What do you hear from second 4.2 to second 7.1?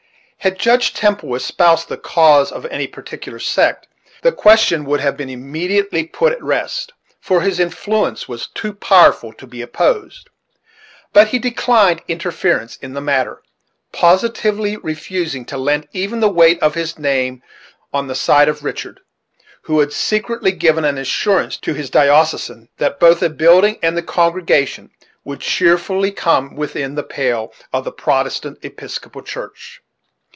the question would have been immediately put at rest,